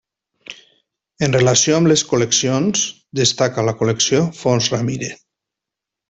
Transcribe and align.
En 1.27 1.35
relació 1.37 1.75
amb 1.79 1.91
les 1.91 2.03
col·leccions, 2.13 2.85
destaca 3.23 3.65
la 3.71 3.75
Col·lecció 3.83 4.23
Fons 4.43 4.71
Ramírez. 4.77 5.21